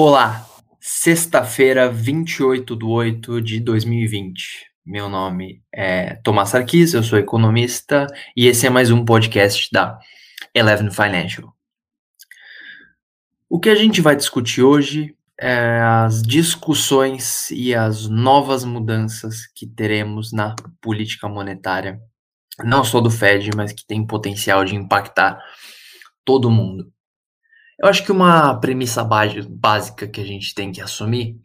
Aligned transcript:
Olá, 0.00 0.46
sexta-feira, 0.80 1.90
28 1.90 2.76
de 2.76 2.84
8 2.84 3.42
de 3.42 3.58
2020. 3.58 4.70
Meu 4.86 5.08
nome 5.08 5.60
é 5.74 6.14
Tomás 6.22 6.50
Sarkis, 6.50 6.94
eu 6.94 7.02
sou 7.02 7.18
economista 7.18 8.06
e 8.36 8.46
esse 8.46 8.64
é 8.64 8.70
mais 8.70 8.92
um 8.92 9.04
podcast 9.04 9.68
da 9.72 9.98
Eleven 10.54 10.92
Financial. 10.92 11.52
O 13.50 13.58
que 13.58 13.68
a 13.68 13.74
gente 13.74 14.00
vai 14.00 14.14
discutir 14.14 14.62
hoje 14.62 15.16
é 15.36 15.80
as 15.80 16.22
discussões 16.22 17.50
e 17.50 17.74
as 17.74 18.08
novas 18.08 18.64
mudanças 18.64 19.48
que 19.52 19.66
teremos 19.66 20.32
na 20.32 20.54
política 20.80 21.28
monetária, 21.28 22.00
não 22.62 22.84
só 22.84 23.00
do 23.00 23.10
Fed, 23.10 23.50
mas 23.56 23.72
que 23.72 23.84
tem 23.84 24.06
potencial 24.06 24.64
de 24.64 24.76
impactar 24.76 25.42
todo 26.24 26.52
mundo. 26.52 26.88
Eu 27.80 27.88
acho 27.88 28.04
que 28.04 28.10
uma 28.10 28.58
premissa 28.58 29.04
básica 29.04 30.08
que 30.08 30.20
a 30.20 30.24
gente 30.24 30.52
tem 30.52 30.72
que 30.72 30.80
assumir 30.80 31.36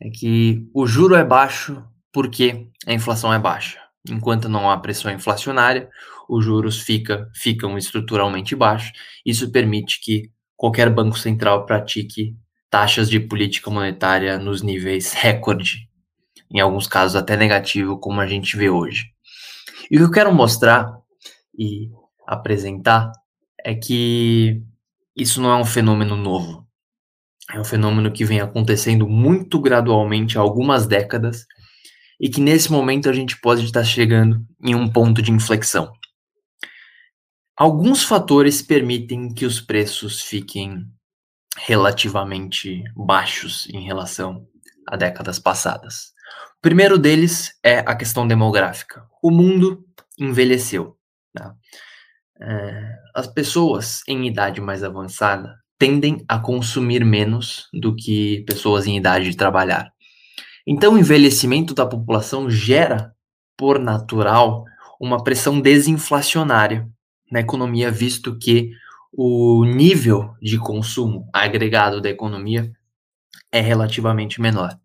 é 0.00 0.10
que 0.10 0.68
o 0.74 0.86
juro 0.86 1.14
é 1.14 1.24
baixo 1.24 1.82
porque 2.12 2.68
a 2.86 2.92
inflação 2.92 3.32
é 3.32 3.38
baixa. 3.38 3.78
Enquanto 4.06 4.48
não 4.48 4.70
há 4.70 4.76
pressão 4.76 5.10
inflacionária, 5.10 5.88
os 6.28 6.44
juros 6.44 6.80
fica, 6.80 7.30
ficam 7.34 7.78
estruturalmente 7.78 8.54
baixos. 8.54 8.92
Isso 9.24 9.50
permite 9.50 10.00
que 10.02 10.30
qualquer 10.56 10.90
banco 10.90 11.18
central 11.18 11.64
pratique 11.64 12.36
taxas 12.68 13.08
de 13.08 13.20
política 13.20 13.70
monetária 13.70 14.38
nos 14.38 14.60
níveis 14.60 15.12
recorde, 15.12 15.88
em 16.50 16.60
alguns 16.60 16.86
casos 16.86 17.16
até 17.16 17.36
negativo, 17.36 17.98
como 17.98 18.20
a 18.20 18.26
gente 18.26 18.56
vê 18.56 18.68
hoje. 18.68 19.06
E 19.90 19.96
o 19.96 20.00
que 20.00 20.04
eu 20.04 20.10
quero 20.10 20.34
mostrar 20.34 20.92
e 21.58 21.90
apresentar 22.26 23.10
é 23.64 23.74
que 23.74 24.62
isso 25.16 25.40
não 25.40 25.50
é 25.50 25.56
um 25.56 25.64
fenômeno 25.64 26.16
novo. 26.16 26.66
É 27.50 27.60
um 27.60 27.64
fenômeno 27.64 28.10
que 28.10 28.24
vem 28.24 28.40
acontecendo 28.40 29.06
muito 29.06 29.60
gradualmente 29.60 30.38
há 30.38 30.40
algumas 30.40 30.86
décadas 30.86 31.44
e 32.20 32.28
que 32.28 32.40
nesse 32.40 32.70
momento 32.70 33.10
a 33.10 33.12
gente 33.12 33.40
pode 33.40 33.64
estar 33.64 33.84
chegando 33.84 34.44
em 34.62 34.74
um 34.74 34.88
ponto 34.88 35.20
de 35.20 35.32
inflexão. 35.32 35.92
Alguns 37.56 38.04
fatores 38.04 38.62
permitem 38.62 39.34
que 39.34 39.44
os 39.44 39.60
preços 39.60 40.22
fiquem 40.22 40.86
relativamente 41.58 42.82
baixos 42.96 43.68
em 43.68 43.84
relação 43.84 44.46
a 44.88 44.96
décadas 44.96 45.38
passadas. 45.38 46.12
O 46.58 46.62
primeiro 46.62 46.98
deles 46.98 47.58
é 47.62 47.80
a 47.80 47.94
questão 47.94 48.26
demográfica. 48.26 49.06
O 49.22 49.30
mundo 49.30 49.84
envelheceu. 50.18 50.96
Tá? 51.34 51.54
É, 52.44 52.98
as 53.14 53.26
pessoas 53.26 54.02
em 54.08 54.26
idade 54.26 54.60
mais 54.60 54.82
avançada 54.82 55.54
tendem 55.78 56.24
a 56.28 56.38
consumir 56.38 57.04
menos 57.04 57.68
do 57.72 57.94
que 57.94 58.44
pessoas 58.46 58.86
em 58.86 58.96
idade 58.96 59.30
de 59.30 59.36
trabalhar. 59.36 59.92
Então, 60.66 60.94
o 60.94 60.98
envelhecimento 60.98 61.74
da 61.74 61.86
população 61.86 62.50
gera, 62.50 63.12
por 63.56 63.78
natural, 63.78 64.64
uma 65.00 65.22
pressão 65.22 65.60
desinflacionária 65.60 66.88
na 67.30 67.40
economia, 67.40 67.90
visto 67.90 68.38
que 68.38 68.70
o 69.12 69.64
nível 69.64 70.34
de 70.40 70.58
consumo 70.58 71.28
agregado 71.32 72.00
da 72.00 72.08
economia 72.08 72.70
é 73.50 73.60
relativamente 73.60 74.40
menor. 74.40 74.78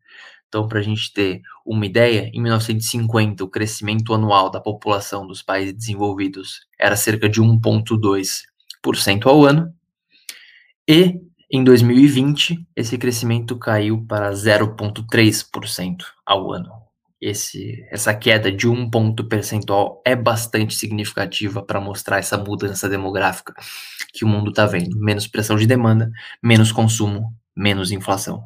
Então, 0.48 0.68
para 0.68 0.80
a 0.80 0.84
gente 0.84 1.12
ter 1.14 1.42
uma 1.66 1.86
ideia, 1.86 2.32
em 2.34 2.42
1950, 2.42 3.44
o 3.44 3.50
crescimento 3.50 4.14
anual 4.14 4.50
da 4.50 4.62
população 4.62 5.28
dos 5.28 5.42
países 5.42 5.74
desenvolvidos 5.74 6.62
era 6.80 6.96
cerca 6.96 7.28
de 7.28 7.42
1,2% 7.42 9.26
ao 9.26 9.44
ano, 9.44 9.74
e 10.88 11.20
em 11.52 11.64
2020, 11.64 12.68
esse 12.76 12.98
crescimento 12.98 13.58
caiu 13.58 14.06
para 14.06 14.32
0,3% 14.32 16.04
ao 16.26 16.52
ano. 16.52 16.70
Esse, 17.20 17.86
essa 17.90 18.14
queda 18.14 18.52
de 18.52 18.68
um 18.68 18.90
ponto 18.90 19.24
percentual 19.26 20.02
é 20.06 20.16
bastante 20.16 20.76
significativa 20.76 21.64
para 21.64 21.82
mostrar 21.82 22.20
essa 22.20 22.38
mudança 22.38 22.88
demográfica 22.88 23.54
que 24.14 24.24
o 24.24 24.28
mundo 24.28 24.50
está 24.50 24.66
vendo. 24.66 24.98
Menos 25.00 25.26
pressão 25.26 25.56
de 25.56 25.66
demanda, 25.66 26.12
menos 26.44 26.72
consumo, 26.72 27.34
menos 27.56 27.92
inflação. 27.92 28.44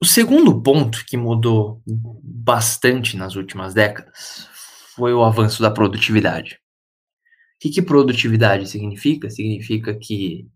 O 0.00 0.04
segundo 0.04 0.62
ponto 0.62 1.04
que 1.04 1.16
mudou 1.16 1.82
bastante 2.22 3.16
nas 3.16 3.34
últimas 3.34 3.74
décadas 3.74 4.48
foi 4.94 5.12
o 5.12 5.24
avanço 5.24 5.60
da 5.60 5.72
produtividade. 5.72 6.54
O 6.54 7.60
que, 7.60 7.70
que 7.70 7.82
produtividade 7.82 8.68
significa? 8.68 9.28
Significa 9.28 9.92
que 9.92 10.46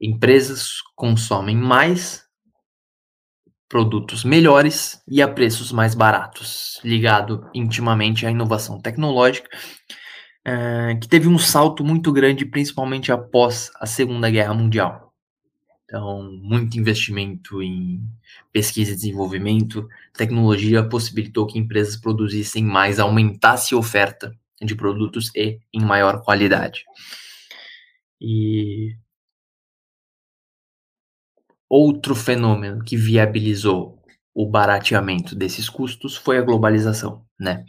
empresas 0.00 0.82
consomem 0.96 1.56
mais 1.56 2.24
produtos 3.68 4.24
melhores 4.24 5.00
e 5.06 5.22
a 5.22 5.28
preços 5.28 5.70
mais 5.70 5.94
baratos, 5.94 6.80
ligado 6.82 7.48
intimamente 7.54 8.26
à 8.26 8.30
inovação 8.30 8.80
tecnológica, 8.80 9.48
eh, 10.44 10.96
que 11.00 11.06
teve 11.06 11.28
um 11.28 11.38
salto 11.38 11.84
muito 11.84 12.10
grande, 12.10 12.46
principalmente 12.46 13.12
após 13.12 13.70
a 13.78 13.86
Segunda 13.86 14.28
Guerra 14.28 14.54
Mundial. 14.54 15.07
Então, 15.88 16.30
muito 16.42 16.78
investimento 16.78 17.62
em 17.62 18.04
pesquisa 18.52 18.92
e 18.92 18.94
desenvolvimento, 18.94 19.88
tecnologia 20.12 20.86
possibilitou 20.86 21.46
que 21.46 21.58
empresas 21.58 21.96
produzissem 21.96 22.62
mais, 22.62 22.98
aumentasse 22.98 23.72
a 23.72 23.78
oferta 23.78 24.36
de 24.60 24.74
produtos 24.74 25.30
e 25.34 25.58
em 25.72 25.80
maior 25.80 26.22
qualidade. 26.22 26.84
E 28.20 28.94
outro 31.66 32.14
fenômeno 32.14 32.84
que 32.84 32.94
viabilizou 32.94 33.98
o 34.34 34.46
barateamento 34.46 35.34
desses 35.34 35.70
custos 35.70 36.16
foi 36.16 36.36
a 36.36 36.42
globalização, 36.42 37.24
né? 37.40 37.64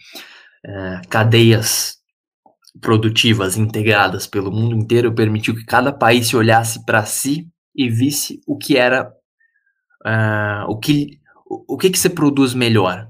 Uh, 0.68 1.08
cadeias 1.08 2.00
produtivas 2.82 3.56
integradas 3.56 4.28
pelo 4.28 4.52
mundo 4.52 4.76
inteiro 4.76 5.16
permitiu 5.16 5.56
que 5.56 5.64
cada 5.64 5.94
país 5.94 6.28
se 6.28 6.36
olhasse 6.36 6.86
para 6.86 7.06
si 7.06 7.50
e 7.80 7.90
visse 7.90 8.42
o 8.46 8.58
que 8.58 8.76
era 8.76 9.10
uh, 10.06 10.70
o 10.70 10.78
que 10.78 11.18
o, 11.46 11.78
que 11.78 11.90
que 11.90 11.98
se 11.98 12.10
produz 12.10 12.54
melhor. 12.54 13.10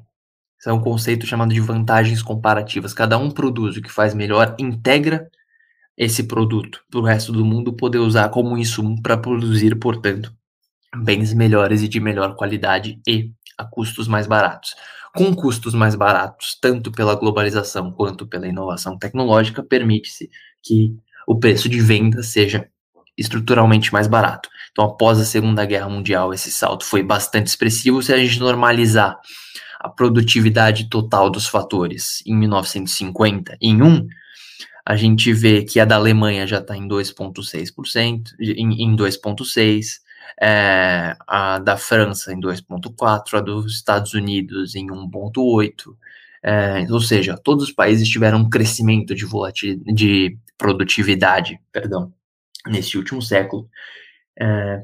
Isso 0.59 0.69
é 0.69 0.73
um 0.73 0.79
conceito 0.79 1.25
chamado 1.25 1.51
de 1.51 1.59
vantagens 1.59 2.21
comparativas. 2.21 2.93
Cada 2.93 3.17
um 3.17 3.31
produz 3.31 3.77
o 3.77 3.81
que 3.81 3.91
faz 3.91 4.13
melhor, 4.13 4.55
integra 4.59 5.27
esse 5.97 6.23
produto 6.23 6.81
para 6.89 6.99
o 6.99 7.03
resto 7.03 7.31
do 7.31 7.43
mundo 7.43 7.73
poder 7.73 7.97
usar 7.97 8.29
como 8.29 8.57
insumo 8.59 9.01
para 9.01 9.17
produzir, 9.17 9.75
portanto, 9.79 10.31
bens 10.95 11.33
melhores 11.33 11.81
e 11.81 11.87
de 11.87 11.99
melhor 11.99 12.35
qualidade 12.35 13.01
e 13.07 13.31
a 13.57 13.65
custos 13.65 14.07
mais 14.07 14.27
baratos. 14.27 14.75
Com 15.15 15.35
custos 15.35 15.73
mais 15.73 15.95
baratos, 15.95 16.57
tanto 16.61 16.91
pela 16.91 17.15
globalização 17.15 17.91
quanto 17.91 18.27
pela 18.27 18.47
inovação 18.47 18.99
tecnológica, 18.99 19.63
permite-se 19.63 20.29
que 20.61 20.95
o 21.27 21.39
preço 21.39 21.67
de 21.67 21.81
venda 21.81 22.21
seja 22.21 22.69
estruturalmente 23.19 23.91
mais 23.91 24.07
barato. 24.07 24.49
Então, 24.71 24.85
após 24.85 25.19
a 25.19 25.25
Segunda 25.25 25.65
Guerra 25.65 25.89
Mundial, 25.89 26.33
esse 26.33 26.51
salto 26.51 26.85
foi 26.85 27.03
bastante 27.03 27.47
expressivo. 27.47 28.01
Se 28.01 28.13
a 28.13 28.17
gente 28.17 28.39
normalizar 28.39 29.19
a 29.79 29.89
produtividade 29.89 30.89
total 30.89 31.29
dos 31.29 31.47
fatores 31.47 32.21
em 32.25 32.35
1950 32.35 33.57
em 33.61 33.81
1, 33.81 34.07
a 34.85 34.95
gente 34.95 35.31
vê 35.31 35.63
que 35.63 35.79
a 35.79 35.85
da 35.85 35.95
Alemanha 35.95 36.47
já 36.47 36.59
está 36.59 36.75
em 36.75 36.87
2,6%, 36.87 38.33
em, 38.39 38.83
em 38.83 38.95
2,6%, 38.95 39.99
é, 40.41 41.15
a 41.27 41.59
da 41.59 41.77
França 41.77 42.33
em 42.33 42.39
2,4%, 42.39 43.37
a 43.37 43.41
dos 43.41 43.75
Estados 43.75 44.13
Unidos 44.13 44.75
em 44.75 44.87
1,8%. 44.87 45.95
É, 46.41 46.85
ou 46.89 47.01
seja, 47.01 47.37
todos 47.37 47.65
os 47.65 47.71
países 47.71 48.07
tiveram 48.07 48.39
um 48.39 48.49
crescimento 48.49 49.13
de, 49.13 49.25
de 49.93 50.37
produtividade, 50.57 51.59
perdão, 51.71 52.13
nesse 52.65 52.97
último 52.97 53.21
século, 53.21 53.69
é, 54.39 54.81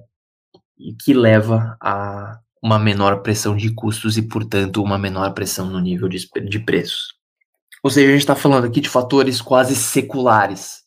que 1.03 1.13
leva 1.13 1.77
a 1.81 2.39
uma 2.61 2.79
menor 2.79 3.21
pressão 3.21 3.55
de 3.55 3.71
custos 3.73 4.17
e, 4.17 4.23
portanto, 4.23 4.81
uma 4.81 4.97
menor 4.97 5.31
pressão 5.33 5.69
no 5.69 5.79
nível 5.79 6.09
de, 6.09 6.27
de 6.49 6.59
preços. 6.59 7.13
Ou 7.83 7.91
seja, 7.91 8.07
a 8.07 8.11
gente 8.11 8.21
está 8.21 8.35
falando 8.35 8.65
aqui 8.65 8.81
de 8.81 8.89
fatores 8.89 9.39
quase 9.39 9.75
seculares 9.75 10.83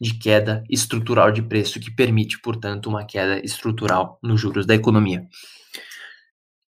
de 0.00 0.14
queda 0.14 0.64
estrutural 0.68 1.30
de 1.30 1.42
preço, 1.42 1.78
que 1.78 1.90
permite, 1.90 2.40
portanto, 2.40 2.88
uma 2.88 3.04
queda 3.04 3.38
estrutural 3.44 4.18
nos 4.20 4.40
juros 4.40 4.66
da 4.66 4.74
economia. 4.74 5.28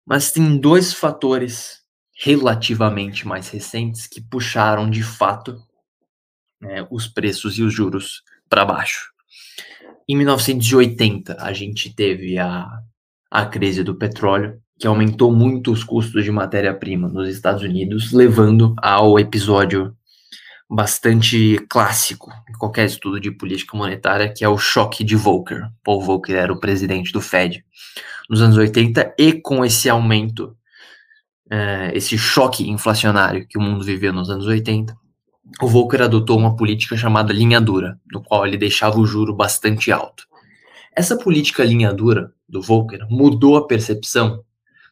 Mas 0.05 0.31
tem 0.31 0.57
dois 0.57 0.93
fatores 0.93 1.79
relativamente 2.13 3.27
mais 3.27 3.49
recentes 3.49 4.05
que 4.05 4.21
puxaram 4.21 4.87
de 4.87 5.01
fato 5.01 5.59
né, 6.61 6.85
os 6.91 7.07
preços 7.07 7.57
e 7.57 7.63
os 7.63 7.73
juros 7.73 8.21
para 8.47 8.63
baixo. 8.63 9.11
Em 10.07 10.15
1980, 10.15 11.37
a 11.39 11.53
gente 11.53 11.93
teve 11.93 12.37
a, 12.37 12.67
a 13.29 13.45
crise 13.45 13.83
do 13.83 13.95
petróleo, 13.95 14.59
que 14.79 14.87
aumentou 14.87 15.31
muito 15.31 15.71
os 15.71 15.83
custos 15.83 16.23
de 16.23 16.31
matéria-prima 16.31 17.07
nos 17.07 17.29
Estados 17.29 17.63
Unidos, 17.63 18.11
levando 18.11 18.75
ao 18.81 19.19
episódio 19.19 19.95
bastante 20.69 21.59
clássico 21.69 22.31
em 22.49 22.53
qualquer 22.53 22.85
estudo 22.85 23.19
de 23.19 23.29
política 23.29 23.75
monetária, 23.75 24.33
que 24.33 24.43
é 24.43 24.47
o 24.47 24.57
choque 24.57 25.03
de 25.03 25.17
Volcker. 25.17 25.67
Paul 25.83 26.01
Volcker 26.01 26.35
era 26.35 26.53
o 26.53 26.59
presidente 26.59 27.11
do 27.11 27.19
Fed 27.19 27.63
nos 28.29 28.41
anos 28.41 28.57
80 28.57 29.13
e 29.19 29.33
com 29.33 29.65
esse 29.65 29.89
aumento, 29.89 30.55
é, 31.49 31.91
esse 31.93 32.17
choque 32.17 32.69
inflacionário 32.69 33.45
que 33.45 33.57
o 33.57 33.61
mundo 33.61 33.83
viveu 33.83 34.13
nos 34.13 34.29
anos 34.29 34.47
80, 34.47 34.95
o 35.59 35.67
Volcker 35.67 36.01
adotou 36.01 36.37
uma 36.37 36.55
política 36.55 36.95
chamada 36.95 37.33
linha 37.33 37.59
dura, 37.59 37.99
no 38.11 38.21
qual 38.21 38.45
ele 38.45 38.57
deixava 38.57 38.99
o 38.99 39.05
juro 39.05 39.33
bastante 39.33 39.91
alto. 39.91 40.25
Essa 40.95 41.17
política 41.17 41.63
linha 41.63 41.93
dura 41.93 42.31
do 42.47 42.61
Volcker 42.61 43.05
mudou 43.09 43.57
a 43.57 43.67
percepção 43.67 44.43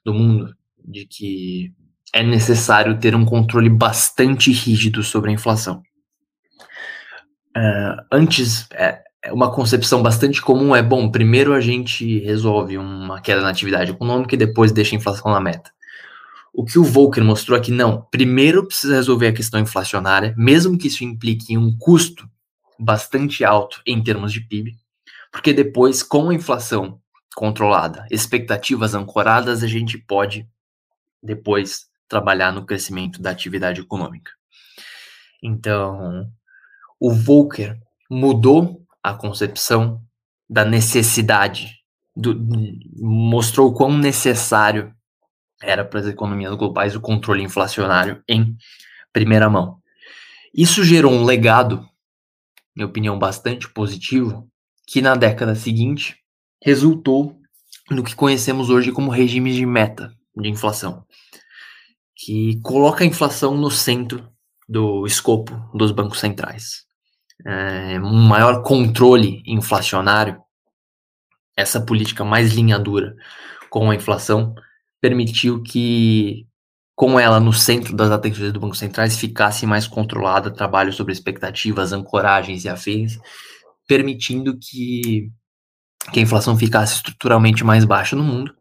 do 0.03 0.13
mundo 0.13 0.55
de 0.83 1.05
que 1.05 1.73
é 2.13 2.23
necessário 2.23 2.99
ter 2.99 3.15
um 3.15 3.25
controle 3.25 3.69
bastante 3.69 4.51
rígido 4.51 5.03
sobre 5.03 5.29
a 5.29 5.33
inflação. 5.33 5.83
Uh, 7.55 8.01
antes, 8.11 8.67
é, 8.71 9.01
é, 9.23 9.33
uma 9.33 9.51
concepção 9.51 10.01
bastante 10.01 10.41
comum 10.41 10.75
é, 10.75 10.81
bom, 10.81 11.09
primeiro 11.09 11.53
a 11.53 11.59
gente 11.59 12.19
resolve 12.19 12.77
uma 12.77 13.21
queda 13.21 13.41
na 13.41 13.49
atividade 13.49 13.91
econômica 13.91 14.35
e 14.35 14.37
depois 14.37 14.71
deixa 14.71 14.95
a 14.95 14.97
inflação 14.97 15.31
na 15.31 15.39
meta. 15.39 15.71
O 16.53 16.65
que 16.65 16.79
o 16.79 16.83
Volcker 16.83 17.23
mostrou 17.23 17.57
é 17.57 17.61
que 17.61 17.71
não, 17.71 18.01
primeiro 18.11 18.65
precisa 18.65 18.95
resolver 18.95 19.27
a 19.27 19.33
questão 19.33 19.59
inflacionária, 19.59 20.33
mesmo 20.37 20.77
que 20.77 20.87
isso 20.87 21.03
implique 21.03 21.57
um 21.57 21.75
custo 21.77 22.29
bastante 22.77 23.43
alto 23.43 23.81
em 23.85 24.01
termos 24.01 24.31
de 24.31 24.41
PIB, 24.41 24.75
porque 25.31 25.53
depois, 25.53 26.01
com 26.01 26.29
a 26.29 26.33
inflação 26.33 26.99
controlada, 27.35 28.05
expectativas 28.09 28.93
ancoradas, 28.93 29.63
a 29.63 29.67
gente 29.67 29.97
pode 29.97 30.47
depois 31.21 31.87
trabalhar 32.07 32.51
no 32.51 32.65
crescimento 32.65 33.21
da 33.21 33.29
atividade 33.29 33.81
econômica. 33.81 34.31
Então, 35.41 36.29
o 36.99 37.13
Volcker 37.13 37.79
mudou 38.09 38.85
a 39.03 39.13
concepção 39.13 40.03
da 40.49 40.65
necessidade, 40.65 41.77
do, 42.15 42.35
mostrou 42.97 43.73
quão 43.73 43.95
necessário 43.95 44.93
era 45.61 45.83
para 45.83 45.99
as 45.99 46.07
economias 46.07 46.55
globais 46.55 46.95
o 46.95 47.01
controle 47.01 47.43
inflacionário 47.43 48.23
em 48.27 48.55
primeira 49.11 49.49
mão. 49.49 49.79
Isso 50.53 50.83
gerou 50.83 51.11
um 51.11 51.25
legado, 51.25 51.87
minha 52.75 52.87
opinião, 52.87 53.17
bastante 53.19 53.69
positivo, 53.69 54.49
que 54.87 55.01
na 55.01 55.15
década 55.15 55.55
seguinte 55.55 56.17
resultou 56.63 57.39
no 57.89 58.03
que 58.03 58.15
conhecemos 58.15 58.69
hoje 58.69 58.91
como 58.91 59.11
regime 59.11 59.53
de 59.53 59.65
meta 59.65 60.13
de 60.35 60.49
inflação 60.49 61.05
que 62.19 62.59
coloca 62.61 63.03
a 63.03 63.07
inflação 63.07 63.55
no 63.55 63.71
centro 63.71 64.29
do 64.67 65.07
escopo 65.07 65.55
dos 65.73 65.91
bancos 65.91 66.19
centrais. 66.19 66.83
É, 67.45 67.97
um 67.97 68.27
maior 68.27 68.61
controle 68.61 69.41
inflacionário, 69.45 70.41
essa 71.55 71.79
política 71.79 72.25
mais 72.25 72.53
linha 72.53 72.77
dura 72.77 73.15
com 73.69 73.89
a 73.89 73.95
inflação, 73.95 74.53
permitiu 75.01 75.61
que, 75.61 76.45
com 76.95 77.19
ela 77.19 77.39
no 77.39 77.53
centro 77.53 77.95
das 77.95 78.11
atenções 78.11 78.51
do 78.53 78.59
Banco 78.59 78.75
Centrais, 78.75 79.17
ficasse 79.17 79.65
mais 79.65 79.87
controlada 79.87 80.51
trabalho 80.51 80.91
sobre 80.93 81.13
expectativas, 81.13 81.93
ancoragens 81.93 82.65
e 82.65 82.69
afins, 82.69 83.17
permitindo 83.87 84.57
que, 84.57 85.31
que 86.11 86.19
a 86.19 86.23
inflação 86.23 86.57
ficasse 86.57 86.95
estruturalmente 86.95 87.63
mais 87.63 87.85
baixa 87.85 88.15
no 88.15 88.23
mundo 88.23 88.53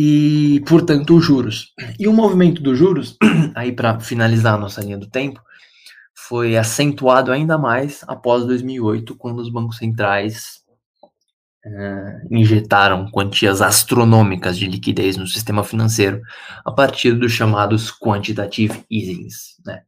e, 0.00 0.62
portanto, 0.66 1.16
os 1.16 1.24
juros. 1.24 1.72
E 1.98 2.06
o 2.06 2.12
movimento 2.12 2.62
dos 2.62 2.78
juros, 2.78 3.16
aí 3.56 3.72
para 3.72 3.98
finalizar 3.98 4.54
a 4.54 4.58
nossa 4.58 4.80
linha 4.80 4.96
do 4.96 5.10
tempo, 5.10 5.42
foi 6.14 6.56
acentuado 6.56 7.32
ainda 7.32 7.58
mais 7.58 8.04
após 8.06 8.44
2008, 8.44 9.16
quando 9.16 9.40
os 9.40 9.50
bancos 9.50 9.78
centrais 9.78 10.57
uh, 11.66 12.34
injetaram 12.34 13.10
quantias 13.10 13.60
astronômicas 13.60 14.58
de 14.58 14.66
liquidez 14.66 15.16
no 15.16 15.26
sistema 15.26 15.64
financeiro 15.64 16.20
a 16.64 16.72
partir 16.72 17.12
dos 17.12 17.32
chamados 17.32 17.90
quantitative 17.90 18.84
easings. 18.90 19.56
Né? 19.64 19.82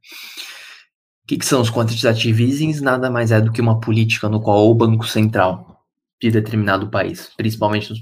O 1.24 1.26
que, 1.26 1.38
que 1.38 1.46
são 1.46 1.60
os 1.60 1.70
quantitative 1.70 2.44
easings? 2.44 2.80
Nada 2.80 3.10
mais 3.10 3.30
é 3.30 3.40
do 3.40 3.52
que 3.52 3.60
uma 3.60 3.80
política 3.80 4.28
no 4.28 4.40
qual 4.40 4.68
o 4.68 4.74
Banco 4.74 5.06
Central 5.06 5.84
de 6.20 6.30
determinado 6.30 6.90
país, 6.90 7.30
principalmente 7.36 7.92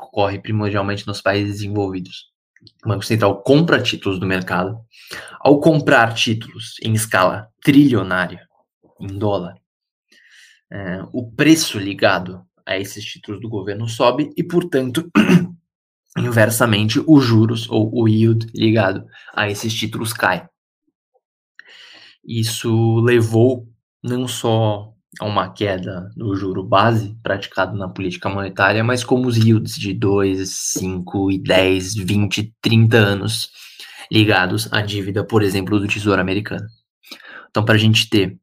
ocorre 0.00 0.38
primordialmente 0.38 1.06
nos 1.06 1.20
países 1.20 1.54
desenvolvidos. 1.54 2.32
O 2.84 2.88
Banco 2.88 3.04
Central 3.04 3.42
compra 3.42 3.82
títulos 3.82 4.18
do 4.18 4.26
mercado. 4.26 4.78
Ao 5.40 5.60
comprar 5.60 6.14
títulos 6.14 6.76
em 6.82 6.94
escala 6.94 7.48
trilionária, 7.62 8.48
em 9.00 9.06
dólar, 9.18 9.56
é, 10.70 11.02
o 11.12 11.30
preço 11.30 11.78
ligado 11.78 12.44
a 12.66 12.78
esses 12.78 13.04
títulos 13.04 13.40
do 13.40 13.48
governo 13.48 13.88
sobe 13.88 14.30
e, 14.36 14.42
portanto, 14.42 15.10
inversamente, 16.16 17.02
os 17.06 17.24
juros 17.24 17.68
ou 17.70 17.90
o 17.92 18.08
yield 18.08 18.46
ligado 18.54 19.04
a 19.34 19.50
esses 19.50 19.72
títulos 19.74 20.12
cai. 20.12 20.46
Isso 22.24 23.00
levou 23.00 23.68
não 24.02 24.28
só 24.28 24.92
a 25.20 25.26
uma 25.26 25.52
queda 25.52 26.10
no 26.16 26.34
juro 26.34 26.64
base 26.64 27.16
praticado 27.22 27.76
na 27.76 27.88
política 27.88 28.28
monetária, 28.28 28.82
mas 28.82 29.04
como 29.04 29.26
os 29.26 29.36
yields 29.36 29.74
de 29.74 29.92
2, 29.92 30.48
5 30.48 31.30
e 31.30 31.38
10, 31.42 31.94
20, 31.96 32.54
30 32.60 32.96
anos 32.96 33.50
ligados 34.10 34.72
à 34.72 34.80
dívida, 34.80 35.24
por 35.24 35.42
exemplo, 35.42 35.78
do 35.78 35.86
Tesouro 35.86 36.20
Americano. 36.20 36.66
Então, 37.50 37.64
para 37.64 37.74
a 37.74 37.78
gente 37.78 38.08
ter 38.08 38.38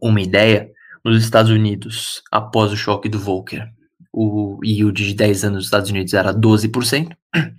uma 0.00 0.20
ideia, 0.20 0.70
nos 1.04 1.22
Estados 1.22 1.50
Unidos, 1.50 2.22
após 2.30 2.72
o 2.72 2.76
choque 2.76 3.08
do 3.08 3.18
Volcker, 3.18 3.70
o 4.12 4.58
yield 4.64 5.06
de 5.06 5.14
10 5.14 5.44
anos 5.44 5.56
nos 5.56 5.64
Estados 5.64 5.90
Unidos 5.90 6.14
era 6.14 6.32
12%. 6.32 7.14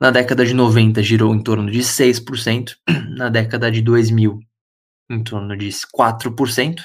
Na 0.00 0.12
década 0.12 0.46
de 0.46 0.54
90 0.54 1.02
girou 1.02 1.34
em 1.34 1.42
torno 1.42 1.68
de 1.68 1.80
6%, 1.80 2.76
na 3.16 3.28
década 3.28 3.68
de 3.68 3.82
2000 3.82 4.38
em 5.10 5.24
torno 5.24 5.56
de 5.56 5.68
4%, 5.68 6.84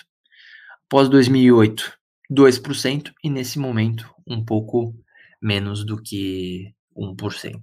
Pós 0.89 1.09
2008, 1.09 1.93
2%, 2.31 3.11
e 3.23 3.29
nesse 3.29 3.59
momento, 3.59 4.09
um 4.27 4.43
pouco 4.43 4.95
menos 5.41 5.85
do 5.85 6.01
que 6.01 6.73
1%. 6.95 7.61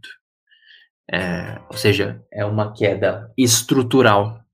É, 1.13 1.61
ou 1.69 1.77
seja, 1.77 2.25
é 2.33 2.45
uma 2.45 2.73
queda 2.73 3.33
estrutural 3.37 4.45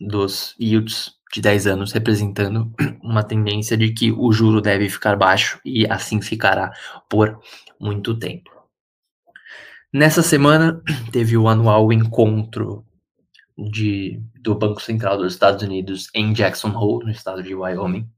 dos 0.00 0.54
yields 0.60 1.17
de 1.32 1.40
10 1.40 1.66
anos, 1.66 1.92
representando 1.92 2.72
uma 3.02 3.22
tendência 3.22 3.76
de 3.76 3.92
que 3.92 4.12
o 4.12 4.32
juro 4.32 4.60
deve 4.60 4.88
ficar 4.88 5.16
baixo 5.16 5.60
e 5.64 5.86
assim 5.86 6.20
ficará 6.20 6.72
por 7.08 7.38
muito 7.80 8.18
tempo. 8.18 8.50
Nessa 9.92 10.22
semana, 10.22 10.82
teve 11.12 11.36
o 11.36 11.48
anual 11.48 11.92
encontro 11.92 12.84
de, 13.56 14.22
do 14.40 14.54
Banco 14.54 14.80
Central 14.80 15.18
dos 15.18 15.32
Estados 15.32 15.62
Unidos 15.62 16.08
em 16.14 16.32
Jackson 16.32 16.70
Hole, 16.70 17.06
no 17.06 17.10
estado 17.10 17.42
de 17.42 17.54
Wyoming, 17.54 18.08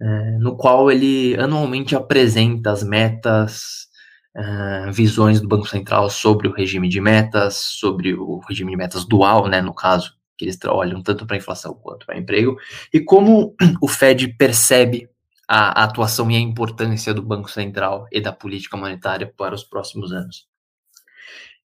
é, 0.00 0.30
no 0.38 0.56
qual 0.56 0.90
ele 0.90 1.36
anualmente 1.38 1.94
apresenta 1.94 2.72
as 2.72 2.82
metas, 2.82 3.88
é, 4.36 4.90
visões 4.90 5.40
do 5.40 5.48
Banco 5.48 5.68
Central 5.68 6.08
sobre 6.10 6.48
o 6.48 6.52
regime 6.52 6.88
de 6.88 7.00
metas, 7.00 7.56
sobre 7.56 8.14
o 8.14 8.38
regime 8.48 8.72
de 8.72 8.76
metas 8.76 9.04
dual, 9.04 9.48
né, 9.48 9.60
no 9.60 9.74
caso, 9.74 10.17
que 10.38 10.44
eles 10.44 10.58
olham 10.66 11.02
tanto 11.02 11.26
para 11.26 11.36
a 11.36 11.38
inflação 11.38 11.74
quanto 11.74 12.06
para 12.06 12.16
emprego, 12.16 12.56
e 12.94 13.00
como 13.00 13.54
o 13.82 13.88
Fed 13.88 14.28
percebe 14.34 15.10
a, 15.48 15.80
a 15.80 15.84
atuação 15.84 16.30
e 16.30 16.36
a 16.36 16.40
importância 16.40 17.12
do 17.12 17.22
Banco 17.22 17.50
Central 17.50 18.06
e 18.12 18.20
da 18.20 18.32
política 18.32 18.76
monetária 18.76 19.30
para 19.36 19.54
os 19.54 19.64
próximos 19.64 20.12
anos. 20.12 20.46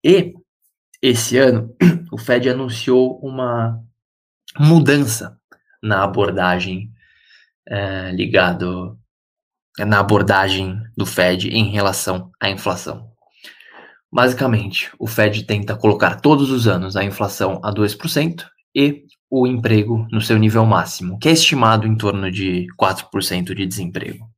E 0.04 0.34
esse 1.02 1.38
ano, 1.38 1.74
o 2.12 2.18
Fed 2.18 2.50
anunciou 2.50 3.18
uma 3.20 3.82
mudança 4.60 5.40
na 5.82 6.04
abordagem 6.04 6.92
é, 7.70 8.12
ligado 8.12 8.98
na 9.80 10.00
abordagem 10.00 10.82
do 10.96 11.06
Fed 11.06 11.50
em 11.50 11.70
relação 11.70 12.32
à 12.40 12.50
inflação. 12.50 13.12
Basicamente, 14.12 14.90
o 14.98 15.06
Fed 15.06 15.44
tenta 15.44 15.76
colocar 15.76 16.20
todos 16.20 16.50
os 16.50 16.68
anos 16.68 16.96
a 16.96 17.04
inflação 17.04 17.60
a 17.64 17.72
2% 17.72 18.48
e 18.78 19.08
o 19.28 19.48
emprego 19.48 20.08
no 20.12 20.22
seu 20.22 20.38
nível 20.38 20.64
máximo, 20.64 21.18
que 21.18 21.28
é 21.28 21.32
estimado 21.32 21.88
em 21.88 21.98
torno 21.98 22.32
de 22.32 22.68
4% 22.80 23.56
de 23.56 23.66
desemprego. 23.66 24.30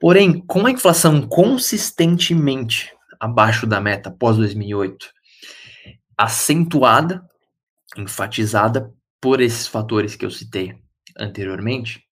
Porém, 0.00 0.40
com 0.40 0.64
a 0.66 0.70
inflação 0.70 1.20
consistentemente 1.20 2.90
abaixo 3.20 3.66
da 3.66 3.82
meta 3.82 4.10
pós 4.10 4.38
2008 4.38 5.10
acentuada, 6.16 7.22
enfatizada 7.98 8.90
por 9.20 9.42
esses 9.42 9.66
fatores 9.66 10.16
que 10.16 10.24
eu 10.24 10.30
citei 10.30 10.76
anteriormente, 11.18 12.02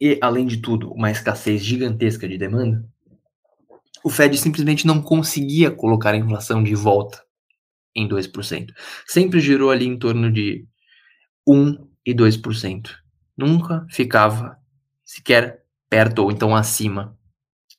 e, 0.00 0.18
além 0.22 0.46
de 0.46 0.62
tudo, 0.62 0.90
uma 0.92 1.10
escassez 1.10 1.62
gigantesca 1.62 2.26
de 2.26 2.38
demanda, 2.38 2.82
o 4.02 4.08
Fed 4.08 4.36
simplesmente 4.38 4.86
não 4.86 5.02
conseguia 5.02 5.70
colocar 5.70 6.14
a 6.14 6.16
inflação 6.16 6.64
de 6.64 6.74
volta 6.74 7.22
em 7.94 8.08
2%. 8.08 8.72
Sempre 9.06 9.40
girou 9.40 9.70
ali 9.70 9.86
em 9.86 9.98
torno 9.98 10.30
de 10.30 10.66
1 11.46 11.88
e 12.06 12.14
2%. 12.14 12.90
Nunca 13.36 13.86
ficava 13.90 14.56
sequer 15.04 15.62
perto 15.88 16.20
ou 16.20 16.30
então 16.30 16.54
acima 16.54 17.16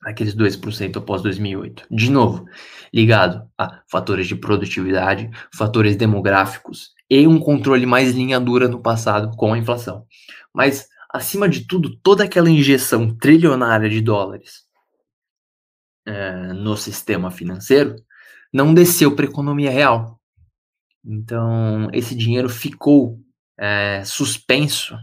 daqueles 0.04 0.36
2% 0.36 0.98
após 0.98 1.22
2008. 1.22 1.86
De 1.90 2.10
novo, 2.10 2.46
ligado 2.94 3.48
a 3.58 3.82
fatores 3.90 4.28
de 4.28 4.36
produtividade, 4.36 5.30
fatores 5.54 5.96
demográficos 5.96 6.92
e 7.10 7.28
um 7.28 7.40
controle 7.40 7.86
mais 7.86 8.12
linha 8.14 8.40
dura 8.40 8.68
no 8.68 8.82
passado 8.82 9.36
com 9.38 9.54
a 9.54 9.58
inflação. 9.58 10.06
Mas, 10.54 10.88
acima 11.14 11.48
de 11.48 11.68
tudo, 11.68 11.96
toda 11.98 12.24
aquela 12.24 12.50
injeção 12.50 13.16
trilionária 13.16 13.90
de 13.90 14.02
dólares 14.02 14.64
é, 16.06 16.54
no 16.54 16.76
sistema 16.76 17.30
financeiro 17.30 17.96
não 18.52 18.74
desceu 18.74 19.16
para 19.16 19.26
a 19.26 19.30
economia 19.30 19.72
real. 19.72 20.20
Então, 21.04 21.90
esse 21.94 22.16
dinheiro 22.16 22.50
ficou 22.50 23.20
é, 23.60 24.04
suspenso 24.04 24.96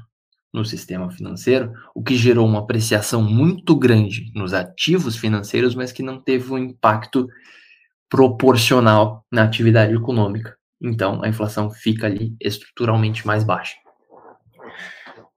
no 0.52 0.64
sistema 0.64 1.10
financeiro, 1.10 1.72
o 1.94 2.02
que 2.02 2.16
gerou 2.16 2.46
uma 2.46 2.60
apreciação 2.60 3.22
muito 3.22 3.76
grande 3.76 4.30
nos 4.34 4.54
ativos 4.54 5.16
financeiros, 5.16 5.74
mas 5.74 5.92
que 5.92 6.02
não 6.02 6.20
teve 6.20 6.52
um 6.52 6.58
impacto 6.58 7.28
proporcional 8.08 9.24
na 9.30 9.44
atividade 9.44 9.94
econômica. 9.94 10.56
Então, 10.80 11.22
a 11.22 11.28
inflação 11.28 11.70
fica 11.70 12.06
ali 12.06 12.34
estruturalmente 12.40 13.26
mais 13.26 13.44
baixa. 13.44 13.76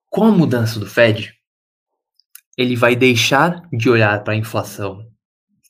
Com 0.10 0.26
a 0.26 0.32
mudança 0.32 0.80
do 0.80 0.86
Fed, 0.86 1.34
ele 2.58 2.76
vai 2.76 2.96
deixar 2.96 3.62
de 3.72 3.90
olhar 3.90 4.24
para 4.24 4.34
a 4.34 4.38
inflação 4.38 5.11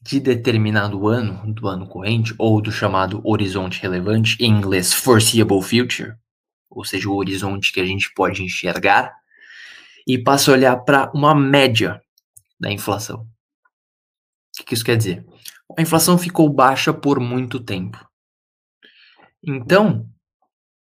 de 0.01 0.20
determinado 0.20 1.08
ano, 1.08 1.53
do 1.53 1.67
ano 1.67 1.88
corrente, 1.88 2.34
ou 2.38 2.62
do 2.62 2.72
chamado 2.72 3.22
horizonte 3.24 3.81
relevante, 3.81 4.36
em 4.39 4.50
inglês 4.50 4.91
foreseeable 4.93 5.62
future, 5.62 6.15
ou 6.70 6.84
seja, 6.84 7.10
o 7.10 7.15
horizonte 7.15 7.72
que 7.72 7.79
a 7.79 7.86
gente 7.86 8.12
pode 8.15 8.43
enxergar, 8.43 9.13
e 10.08 10.17
passa 10.17 10.50
a 10.50 10.53
olhar 10.55 10.77
para 10.77 11.12
uma 11.13 11.36
média 11.36 12.01
da 12.60 12.72
inflação. 12.72 13.27
O 14.60 14.63
que 14.65 14.74
isso 14.74 14.84
quer 14.84 14.98
dizer? 14.98 15.25
A 15.77 15.81
inflação 15.81 16.17
ficou 16.17 16.50
baixa 16.50 16.91
por 16.93 17.20
muito 17.20 17.60
tempo. 17.60 18.03
Então, 19.43 20.08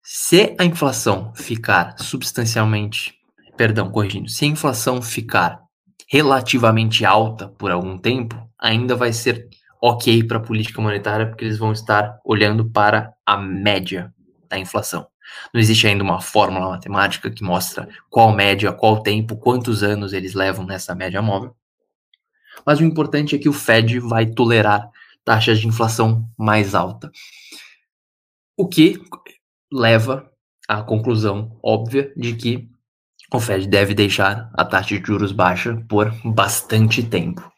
se 0.03 0.57
a 0.59 0.65
inflação 0.65 1.33
ficar 1.35 1.97
substancialmente, 1.99 3.15
perdão, 3.57 3.91
corrigindo, 3.91 4.29
se 4.29 4.45
a 4.45 4.49
inflação 4.49 5.01
ficar 5.01 5.63
relativamente 6.09 7.05
alta 7.05 7.49
por 7.49 7.71
algum 7.71 7.97
tempo, 7.97 8.50
ainda 8.61 8.95
vai 8.95 9.13
ser 9.13 9.49
ok 9.83 10.25
para 10.25 10.39
a 10.39 10.43
política 10.43 10.81
monetária, 10.81 11.27
porque 11.27 11.45
eles 11.45 11.59
vão 11.59 11.73
estar 11.73 12.21
olhando 12.25 12.69
para 12.69 13.15
a 13.25 13.37
média 13.37 14.13
da 14.49 14.59
inflação. 14.59 15.07
Não 15.55 15.61
existe 15.61 15.87
ainda 15.87 16.03
uma 16.03 16.21
fórmula 16.21 16.71
matemática 16.71 17.31
que 17.31 17.43
mostra 17.43 17.89
qual 18.11 18.33
média, 18.33 18.73
qual 18.73 19.03
tempo, 19.03 19.37
quantos 19.37 19.83
anos 19.83 20.13
eles 20.13 20.35
levam 20.35 20.67
nessa 20.67 20.95
média 20.95 21.23
móvel. 21.23 21.55
Mas 22.67 22.81
o 22.81 22.85
importante 22.85 23.35
é 23.35 23.39
que 23.39 23.49
o 23.49 23.53
Fed 23.53 24.01
vai 24.01 24.27
tolerar 24.27 24.91
taxas 25.25 25.61
de 25.61 25.69
inflação 25.69 26.29
mais 26.37 26.75
alta. 26.75 27.11
O 28.57 28.69
que 28.69 29.01
leva 29.73 30.31
à 30.69 30.83
conclusão 30.83 31.59
óbvia 31.63 32.13
de 32.17 32.35
que 32.35 32.69
o 33.33 33.39
Fed 33.39 33.69
deve 33.69 33.95
deixar 33.95 34.51
a 34.55 34.65
taxa 34.65 34.99
de 34.99 35.07
juros 35.07 35.33
baixa 35.33 35.77
por 35.89 36.13
bastante 36.25 37.03
tempo. 37.03 37.51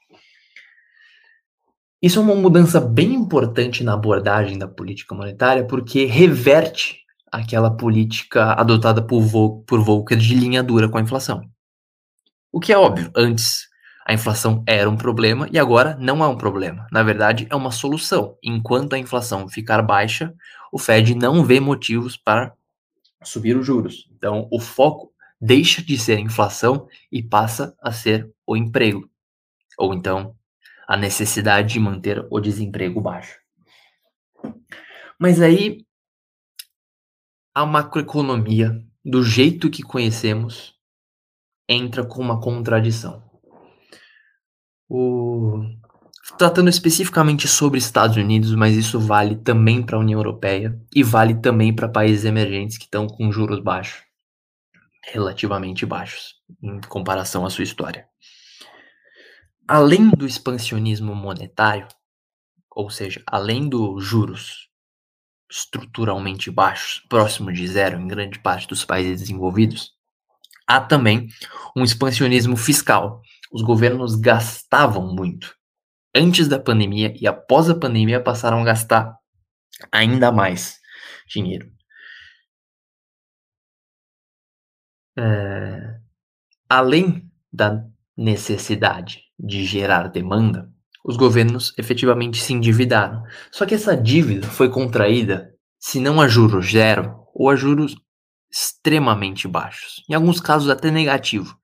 Isso 2.02 2.18
é 2.18 2.22
uma 2.22 2.34
mudança 2.34 2.80
bem 2.80 3.14
importante 3.14 3.84
na 3.84 3.94
abordagem 3.94 4.58
da 4.58 4.66
política 4.66 5.14
monetária, 5.14 5.64
porque 5.64 6.04
reverte 6.04 6.98
aquela 7.30 7.70
política 7.70 8.54
adotada 8.54 9.00
por, 9.00 9.20
Vol 9.20 9.62
por 9.62 9.80
Volcker 9.80 10.18
de 10.18 10.34
linha 10.34 10.64
dura 10.64 10.88
com 10.88 10.98
a 10.98 11.00
inflação. 11.00 11.48
O 12.50 12.58
que 12.58 12.72
é 12.72 12.76
óbvio, 12.76 13.08
antes 13.14 13.68
a 14.04 14.12
inflação 14.12 14.64
era 14.66 14.90
um 14.90 14.96
problema 14.96 15.48
e 15.52 15.60
agora 15.60 15.96
não 16.00 16.24
é 16.24 16.26
um 16.26 16.36
problema. 16.36 16.88
Na 16.90 17.04
verdade, 17.04 17.46
é 17.48 17.54
uma 17.54 17.70
solução. 17.70 18.36
Enquanto 18.42 18.94
a 18.94 18.98
inflação 18.98 19.48
ficar 19.48 19.80
baixa, 19.80 20.34
o 20.72 20.78
Fed 20.80 21.14
não 21.14 21.44
vê 21.44 21.60
motivos 21.60 22.16
para 22.16 22.52
subir 23.22 23.56
os 23.56 23.64
juros. 23.64 24.08
Então, 24.10 24.48
o 24.50 24.58
foco 24.58 25.12
deixa 25.40 25.80
de 25.80 25.96
ser 25.96 26.18
a 26.18 26.20
inflação 26.20 26.88
e 27.12 27.22
passa 27.22 27.76
a 27.80 27.92
ser 27.92 28.28
o 28.44 28.56
emprego. 28.56 29.08
Ou 29.78 29.94
então, 29.94 30.34
a 30.86 30.96
necessidade 30.96 31.74
de 31.74 31.80
manter 31.80 32.26
o 32.30 32.40
desemprego 32.40 33.00
baixo. 33.00 33.38
Mas 35.18 35.40
aí 35.40 35.84
a 37.54 37.66
macroeconomia, 37.66 38.82
do 39.04 39.22
jeito 39.22 39.70
que 39.70 39.82
conhecemos, 39.82 40.74
entra 41.68 42.04
com 42.04 42.20
uma 42.20 42.40
contradição. 42.40 43.22
O... 44.88 45.62
Tratando 46.38 46.70
especificamente 46.70 47.46
sobre 47.46 47.78
Estados 47.78 48.16
Unidos, 48.16 48.54
mas 48.54 48.76
isso 48.76 48.98
vale 48.98 49.36
também 49.36 49.82
para 49.82 49.96
a 49.96 50.00
União 50.00 50.18
Europeia 50.18 50.80
e 50.94 51.02
vale 51.02 51.34
também 51.34 51.74
para 51.74 51.88
países 51.88 52.24
emergentes 52.24 52.78
que 52.78 52.84
estão 52.84 53.06
com 53.06 53.30
juros 53.30 53.60
baixos, 53.60 54.02
relativamente 55.12 55.84
baixos, 55.84 56.36
em 56.62 56.80
comparação 56.82 57.44
à 57.44 57.50
sua 57.50 57.64
história. 57.64 58.08
Além 59.66 60.10
do 60.10 60.26
expansionismo 60.26 61.14
monetário, 61.14 61.86
ou 62.70 62.90
seja, 62.90 63.22
além 63.26 63.68
dos 63.68 64.04
juros 64.04 64.68
estruturalmente 65.50 66.50
baixos, 66.50 67.04
próximo 67.08 67.52
de 67.52 67.68
zero 67.68 68.00
em 68.00 68.08
grande 68.08 68.38
parte 68.38 68.66
dos 68.66 68.84
países 68.84 69.20
desenvolvidos, 69.20 69.92
há 70.66 70.80
também 70.80 71.28
um 71.76 71.84
expansionismo 71.84 72.56
fiscal. 72.56 73.20
Os 73.52 73.62
governos 73.62 74.14
gastavam 74.14 75.14
muito. 75.14 75.54
Antes 76.14 76.48
da 76.48 76.58
pandemia 76.58 77.14
e 77.20 77.26
após 77.26 77.68
a 77.68 77.78
pandemia 77.78 78.22
passaram 78.22 78.62
a 78.62 78.64
gastar 78.64 79.14
ainda 79.90 80.32
mais 80.32 80.80
dinheiro. 81.28 81.70
É, 85.16 86.00
além 86.68 87.30
da 87.52 87.84
necessidade 88.16 89.24
de 89.42 89.64
gerar 89.64 90.08
demanda, 90.08 90.72
os 91.04 91.16
governos 91.16 91.74
efetivamente 91.76 92.40
se 92.40 92.52
endividaram. 92.52 93.24
Só 93.50 93.66
que 93.66 93.74
essa 93.74 93.96
dívida 93.96 94.46
foi 94.46 94.70
contraída, 94.70 95.52
se 95.78 95.98
não 95.98 96.20
a 96.20 96.28
juros 96.28 96.70
zero, 96.70 97.26
ou 97.34 97.50
a 97.50 97.56
juros 97.56 97.96
extremamente 98.48 99.48
baixos, 99.48 100.04
em 100.08 100.14
alguns 100.14 100.40
casos 100.40 100.70
até 100.70 100.90
negativo. 100.90 101.58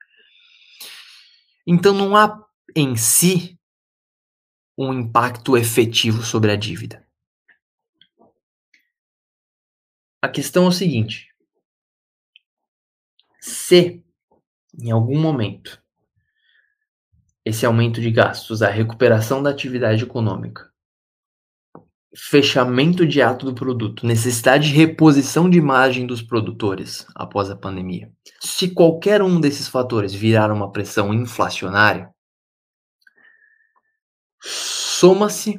Então 1.66 1.94
não 1.94 2.16
há 2.16 2.42
em 2.74 2.96
si 2.96 3.58
um 4.76 4.92
impacto 4.92 5.56
efetivo 5.56 6.22
sobre 6.22 6.50
a 6.50 6.56
dívida. 6.56 7.06
A 10.20 10.28
questão 10.28 10.64
é 10.64 10.68
o 10.68 10.72
seguinte: 10.72 11.28
se 13.38 14.02
em 14.80 14.90
algum 14.90 15.20
momento 15.20 15.80
esse 17.48 17.64
aumento 17.64 17.98
de 17.98 18.10
gastos, 18.10 18.60
a 18.60 18.68
recuperação 18.68 19.42
da 19.42 19.48
atividade 19.48 20.04
econômica, 20.04 20.70
fechamento 22.14 23.06
de 23.06 23.22
ato 23.22 23.46
do 23.46 23.54
produto, 23.54 24.06
necessidade 24.06 24.68
de 24.68 24.74
reposição 24.74 25.48
de 25.48 25.58
margem 25.58 26.06
dos 26.06 26.20
produtores 26.20 27.06
após 27.14 27.48
a 27.48 27.56
pandemia. 27.56 28.12
Se 28.38 28.68
qualquer 28.68 29.22
um 29.22 29.40
desses 29.40 29.66
fatores 29.66 30.12
virar 30.12 30.52
uma 30.52 30.70
pressão 30.70 31.14
inflacionária, 31.14 32.10
soma-se 34.42 35.58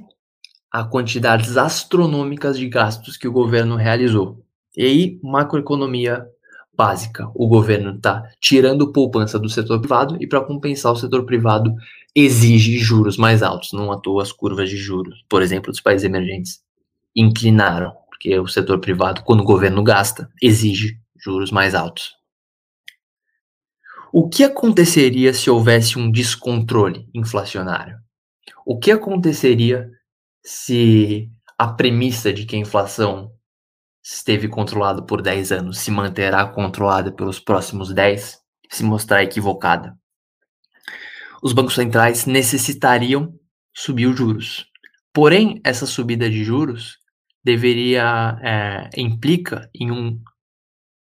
a 0.72 0.84
quantidades 0.84 1.58
astronômicas 1.58 2.60
de 2.60 2.69
gastos 2.69 3.17
que 3.17 3.27
o 3.27 3.31
governo 3.31 3.75
realizou. 3.75 4.46
E 4.77 4.86
aí, 4.86 5.19
macroeconomia 5.24 6.24
básica. 6.79 7.29
O 7.36 7.45
governo 7.45 7.98
está 7.98 8.31
tirando 8.39 8.93
poupança 8.93 9.38
do 9.38 9.50
setor 9.50 9.81
privado 9.81 10.15
e 10.21 10.25
para 10.25 10.39
compensar 10.39 10.93
o 10.93 10.95
setor 10.95 11.25
privado 11.25 11.75
exige 12.15 12.77
juros 12.77 13.17
mais 13.17 13.43
altos. 13.43 13.74
Não 13.74 13.91
à 13.91 14.00
toa 14.00 14.24
as 14.24 14.31
curvas 14.31 14.69
de 14.69 14.77
juros, 14.77 15.25
por 15.27 15.41
exemplo, 15.41 15.74
dos 15.74 15.81
países 15.81 16.05
emergentes 16.05 16.62
inclinaram, 17.13 17.91
porque 18.07 18.39
o 18.39 18.48
setor 18.48 18.79
privado, 18.79 19.24
quando 19.24 19.41
o 19.41 19.45
governo 19.45 19.83
gasta, 19.83 20.31
exige 20.41 20.98
juros 21.21 21.51
mais 21.51 21.75
altos. 21.75 22.13
O 24.13 24.29
que 24.29 24.45
aconteceria 24.45 25.33
se 25.33 25.50
houvesse 25.50 26.00
um 26.00 26.09
descontrole 26.09 27.09
inflacionário? 27.13 27.98
O 28.65 28.79
que 28.79 28.89
aconteceria 28.89 29.89
se 30.41 31.29
a 31.57 31.67
premissa 31.67 32.31
de 32.31 32.45
que 32.45 32.55
a 32.55 32.59
inflação 32.59 33.33
esteve 34.13 34.47
controlada 34.47 35.01
por 35.01 35.21
10 35.21 35.51
anos 35.51 35.79
se 35.79 35.91
manterá 35.91 36.45
controlada 36.47 37.11
pelos 37.11 37.39
próximos 37.39 37.93
10 37.93 38.39
se 38.69 38.83
mostrar 38.83 39.23
equivocada. 39.23 39.97
Os 41.41 41.53
bancos 41.53 41.75
centrais 41.75 42.25
necessitariam 42.25 43.33
subir 43.73 44.07
os 44.07 44.17
juros. 44.17 44.65
Porém, 45.13 45.61
essa 45.63 45.85
subida 45.85 46.29
de 46.29 46.43
juros 46.43 46.97
deveria 47.43 48.37
é, 48.43 48.89
implica 48.97 49.69
em 49.73 49.91
um 49.91 50.19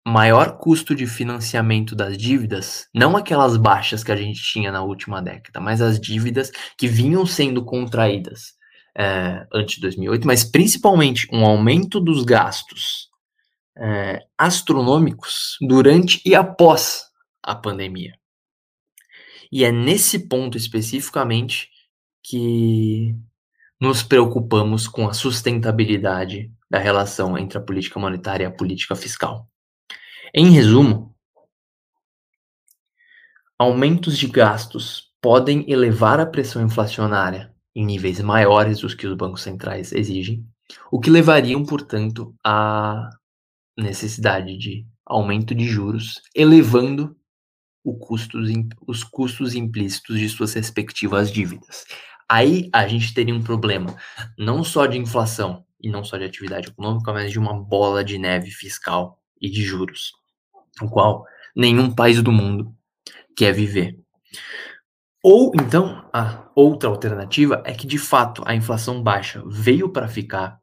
maior 0.06 0.58
custo 0.58 0.94
de 0.94 1.06
financiamento 1.06 1.96
das 1.96 2.16
dívidas, 2.16 2.86
não 2.94 3.16
aquelas 3.16 3.56
baixas 3.56 4.04
que 4.04 4.12
a 4.12 4.16
gente 4.16 4.40
tinha 4.40 4.70
na 4.70 4.82
última 4.82 5.20
década, 5.20 5.60
mas 5.60 5.80
as 5.80 5.98
dívidas 5.98 6.52
que 6.78 6.86
vinham 6.86 7.26
sendo 7.26 7.64
contraídas 7.64 8.54
é, 8.96 9.46
antes 9.52 9.74
de 9.74 9.82
2008, 9.82 10.26
mas 10.26 10.42
principalmente 10.42 11.28
um 11.30 11.44
aumento 11.44 12.00
dos 12.00 12.24
gastos 12.24 13.10
é, 13.76 14.26
astronômicos 14.38 15.58
durante 15.60 16.22
e 16.24 16.34
após 16.34 17.02
a 17.42 17.54
pandemia. 17.54 18.14
E 19.52 19.64
é 19.64 19.70
nesse 19.70 20.28
ponto 20.28 20.56
especificamente 20.56 21.68
que 22.22 23.14
nos 23.78 24.02
preocupamos 24.02 24.88
com 24.88 25.06
a 25.06 25.12
sustentabilidade 25.12 26.50
da 26.68 26.78
relação 26.78 27.36
entre 27.36 27.58
a 27.58 27.60
política 27.60 28.00
monetária 28.00 28.44
e 28.44 28.46
a 28.46 28.50
política 28.50 28.96
fiscal. 28.96 29.46
Em 30.34 30.50
resumo, 30.50 31.14
aumentos 33.58 34.18
de 34.18 34.26
gastos 34.26 35.12
podem 35.20 35.70
elevar 35.70 36.18
a 36.18 36.26
pressão 36.26 36.62
inflacionária 36.62 37.54
em 37.76 37.84
níveis 37.84 38.18
maiores 38.22 38.80
dos 38.80 38.94
que 38.94 39.06
os 39.06 39.14
bancos 39.14 39.42
centrais 39.42 39.92
exigem, 39.92 40.42
o 40.90 40.98
que 40.98 41.10
levariam, 41.10 41.62
portanto, 41.62 42.34
à 42.42 43.10
necessidade 43.76 44.56
de 44.56 44.86
aumento 45.04 45.54
de 45.54 45.66
juros, 45.66 46.22
elevando 46.34 47.14
os 47.84 49.04
custos 49.04 49.54
implícitos 49.54 50.18
de 50.18 50.28
suas 50.28 50.54
respectivas 50.54 51.30
dívidas. 51.30 51.84
Aí 52.26 52.70
a 52.72 52.88
gente 52.88 53.12
teria 53.12 53.34
um 53.34 53.42
problema 53.42 53.94
não 54.38 54.64
só 54.64 54.86
de 54.86 54.98
inflação 54.98 55.62
e 55.80 55.90
não 55.90 56.02
só 56.02 56.16
de 56.16 56.24
atividade 56.24 56.68
econômica, 56.68 57.12
mas 57.12 57.30
de 57.30 57.38
uma 57.38 57.62
bola 57.62 58.02
de 58.02 58.18
neve 58.18 58.50
fiscal 58.50 59.22
e 59.40 59.50
de 59.50 59.62
juros, 59.62 60.12
o 60.80 60.88
qual 60.88 61.26
nenhum 61.54 61.94
país 61.94 62.22
do 62.22 62.32
mundo 62.32 62.74
quer 63.36 63.52
viver. 63.52 64.00
Ou 65.28 65.50
então, 65.56 66.08
a 66.12 66.44
outra 66.54 66.88
alternativa 66.88 67.60
é 67.66 67.74
que 67.74 67.84
de 67.84 67.98
fato 67.98 68.44
a 68.46 68.54
inflação 68.54 69.02
baixa 69.02 69.42
veio 69.44 69.88
para 69.88 70.06
ficar. 70.06 70.60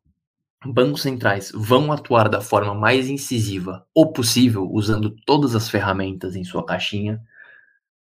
Bancos 0.66 1.02
centrais 1.02 1.52
vão 1.54 1.92
atuar 1.92 2.30
da 2.30 2.40
forma 2.40 2.74
mais 2.74 3.10
incisiva 3.10 3.86
ou 3.94 4.14
possível, 4.14 4.66
usando 4.72 5.14
todas 5.26 5.54
as 5.54 5.70
ferramentas 5.70 6.38
em 6.38 6.46
sua 6.46 6.66
caixinha 6.66 7.22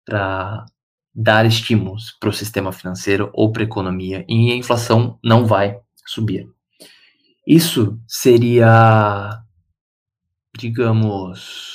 para 0.05 0.65
dar 1.13 1.45
estímulos 1.45 2.15
para 2.17 2.29
o 2.29 2.33
sistema 2.33 2.71
financeiro 2.71 3.29
ou 3.33 3.51
para 3.51 3.63
a 3.63 3.65
economia 3.65 4.23
e 4.29 4.53
a 4.53 4.55
inflação 4.55 5.19
não 5.21 5.45
vai 5.45 5.77
subir. 6.05 6.49
Isso 7.45 7.99
seria, 8.07 9.37
digamos, 10.57 11.72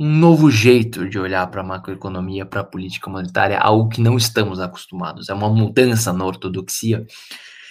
um 0.00 0.16
novo 0.16 0.48
jeito 0.48 1.08
de 1.08 1.18
olhar 1.18 1.44
para 1.50 1.60
a 1.60 1.64
macroeconomia, 1.64 2.46
para 2.46 2.60
a 2.60 2.64
política 2.64 3.10
monetária, 3.10 3.58
algo 3.58 3.88
que 3.88 4.00
não 4.00 4.16
estamos 4.16 4.60
acostumados. 4.60 5.28
É 5.28 5.34
uma 5.34 5.48
mudança 5.48 6.12
na 6.12 6.24
ortodoxia. 6.24 7.04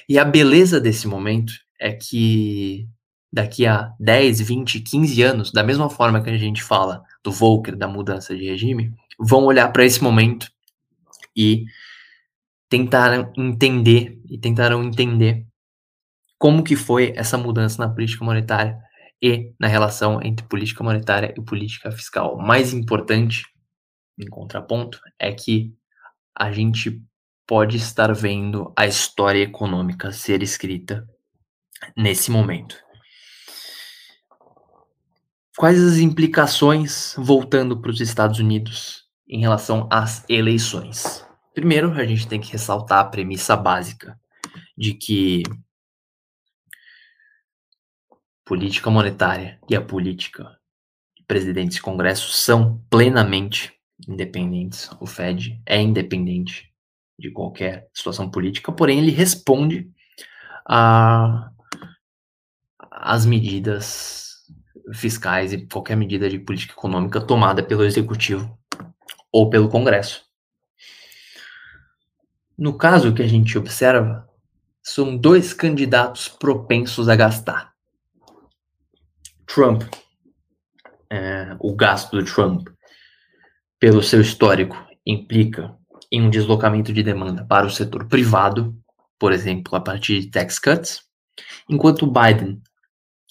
E 0.09 0.19
a 0.19 0.25
beleza 0.25 0.77
desse 0.81 1.07
momento 1.07 1.53
é 1.79 1.93
que 1.93 2.85
daqui 3.31 3.65
a 3.65 3.93
10, 3.97 4.41
20, 4.41 4.81
15 4.81 5.21
anos, 5.21 5.51
da 5.53 5.63
mesma 5.63 5.89
forma 5.89 6.21
que 6.21 6.29
a 6.29 6.37
gente 6.37 6.61
fala 6.61 7.01
do 7.23 7.31
Volcker, 7.31 7.77
da 7.77 7.87
mudança 7.87 8.35
de 8.35 8.43
regime, 8.43 8.93
vão 9.17 9.45
olhar 9.45 9.71
para 9.71 9.85
esse 9.85 10.03
momento 10.03 10.51
e 11.33 11.63
tentaram 12.67 13.31
entender 13.37 14.19
e 14.29 14.37
tentaram 14.37 14.83
entender 14.83 15.45
como 16.37 16.61
que 16.61 16.75
foi 16.75 17.13
essa 17.15 17.37
mudança 17.37 17.81
na 17.81 17.89
política 17.89 18.25
monetária 18.25 18.77
e 19.21 19.53
na 19.59 19.67
relação 19.67 20.21
entre 20.21 20.45
política 20.45 20.83
monetária 20.83 21.33
e 21.37 21.41
política 21.41 21.91
fiscal. 21.91 22.37
Mais 22.37 22.73
importante, 22.73 23.45
em 24.17 24.27
contraponto, 24.27 24.99
é 25.19 25.31
que 25.31 25.73
a 26.35 26.51
gente 26.51 27.01
pode 27.47 27.77
estar 27.77 28.13
vendo 28.13 28.71
a 28.75 28.85
história 28.85 29.41
econômica 29.41 30.11
ser 30.11 30.43
escrita 30.43 31.07
nesse 31.95 32.29
momento. 32.29 32.75
Quais 35.57 35.81
as 35.81 35.97
implicações, 35.97 37.15
voltando 37.17 37.81
para 37.81 37.89
os 37.89 37.99
Estados 37.99 38.37
Unidos, 38.37 39.05
em 39.27 39.39
relação 39.39 39.87
às 39.91 40.23
eleições? 40.29 41.25
Primeiro, 41.55 41.91
a 41.93 42.05
gente 42.05 42.27
tem 42.27 42.39
que 42.39 42.51
ressaltar 42.51 42.99
a 42.99 43.05
premissa 43.05 43.57
básica 43.57 44.19
de 44.77 44.93
que 44.93 45.41
política 48.47 48.89
monetária 48.89 49.59
e 49.69 49.75
a 49.75 49.81
política 49.81 50.57
de 51.15 51.23
presidentes 51.27 51.77
e 51.77 51.81
congressos 51.81 52.37
são 52.37 52.81
plenamente 52.89 53.73
independentes. 54.07 54.89
O 55.01 55.05
Fed 55.05 55.61
é 55.65 55.81
independente 55.81 56.71
de 57.19 57.29
qualquer 57.29 57.89
situação 57.93 58.31
política, 58.31 58.71
porém 58.71 58.99
ele 58.99 59.11
responde 59.11 59.91
a 60.65 61.51
as 62.99 63.25
medidas 63.25 64.45
fiscais 64.93 65.53
e 65.53 65.67
qualquer 65.67 65.95
medida 65.95 66.29
de 66.29 66.39
política 66.39 66.73
econômica 66.73 67.21
tomada 67.21 67.61
pelo 67.61 67.83
executivo 67.83 68.57
ou 69.31 69.49
pelo 69.49 69.69
Congresso. 69.69 70.25
No 72.57 72.75
caso 72.75 73.13
que 73.13 73.21
a 73.21 73.27
gente 73.27 73.57
observa, 73.57 74.27
são 74.81 75.15
dois 75.15 75.53
candidatos 75.53 76.27
propensos 76.27 77.07
a 77.07 77.15
gastar. 77.15 77.76
Trump, 79.47 79.83
é, 81.09 81.55
o 81.59 81.75
gasto 81.75 82.17
do 82.17 82.23
Trump, 82.23 82.67
pelo 83.79 84.03
seu 84.03 84.21
histórico, 84.21 84.77
implica 85.05 85.73
em 86.11 86.21
um 86.21 86.29
deslocamento 86.29 86.93
de 86.93 87.01
demanda 87.01 87.45
para 87.45 87.65
o 87.65 87.71
setor 87.71 88.05
privado, 88.07 88.75
por 89.17 89.31
exemplo, 89.31 89.75
a 89.75 89.81
partir 89.81 90.19
de 90.19 90.29
tax 90.29 90.59
cuts, 90.59 91.01
enquanto 91.69 92.05
Biden, 92.05 92.61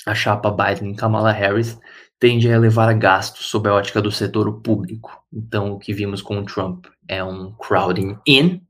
a 0.07 0.15
chapa 0.15 0.51
Biden 0.51 0.93
e 0.93 0.97
Kamala 0.97 1.33
Harris, 1.33 1.79
tende 2.19 2.49
a 2.49 2.55
elevar 2.55 2.97
gastos 2.97 3.47
sob 3.47 3.69
a 3.69 3.75
ótica 3.75 4.01
do 4.01 4.11
setor 4.11 4.61
público. 4.63 5.23
Então, 5.33 5.73
o 5.73 5.79
que 5.79 5.93
vimos 5.93 6.23
com 6.23 6.39
o 6.39 6.45
Trump 6.45 6.87
é 7.07 7.23
um 7.23 7.53
crowding 7.53 8.19
in, 8.27 8.63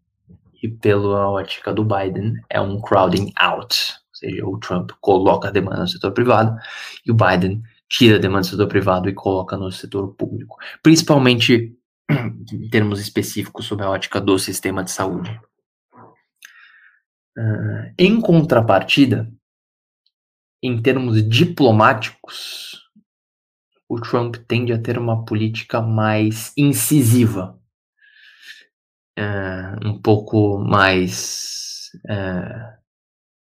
e 0.62 0.68
pela 0.68 1.28
ótica 1.28 1.72
do 1.72 1.84
Biden 1.84 2.34
é 2.50 2.60
um 2.60 2.80
crowding 2.80 3.32
out 3.36 3.94
seja, 4.26 4.46
o 4.46 4.58
Trump 4.58 4.90
coloca 5.00 5.48
a 5.48 5.50
demanda 5.50 5.80
no 5.80 5.88
setor 5.88 6.12
privado 6.12 6.56
e 7.04 7.10
o 7.10 7.14
Biden 7.14 7.62
tira 7.88 8.16
a 8.16 8.20
demanda 8.20 8.42
do 8.42 8.50
setor 8.50 8.68
privado 8.68 9.08
e 9.08 9.14
coloca 9.14 9.56
no 9.56 9.70
setor 9.70 10.14
público, 10.14 10.56
principalmente 10.82 11.76
em 12.52 12.68
termos 12.68 13.00
específicos 13.00 13.66
sobre 13.66 13.84
a 13.84 13.90
ótica 13.90 14.20
do 14.20 14.38
sistema 14.38 14.82
de 14.82 14.90
saúde. 14.90 15.40
Uh, 17.38 17.92
em 17.98 18.20
contrapartida, 18.20 19.30
em 20.62 20.80
termos 20.80 21.22
diplomáticos, 21.28 22.82
o 23.88 24.00
Trump 24.00 24.36
tende 24.48 24.72
a 24.72 24.80
ter 24.80 24.98
uma 24.98 25.24
política 25.24 25.80
mais 25.80 26.52
incisiva, 26.56 27.60
uh, 29.18 29.86
um 29.86 30.00
pouco 30.00 30.58
mais 30.58 31.90
uh, 32.06 32.76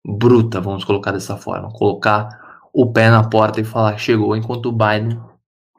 bruta, 0.06 0.62
vamos 0.62 0.84
colocar 0.84 1.12
dessa 1.12 1.38
forma. 1.38 1.72
Colocar 1.72 2.30
o 2.74 2.92
pé 2.92 3.10
na 3.10 3.28
porta 3.28 3.60
e 3.60 3.66
falar 3.66 3.94
que 3.94 4.02
chegou, 4.02 4.36
enquanto 4.36 4.68
o 4.68 4.72
Biden 4.72 5.20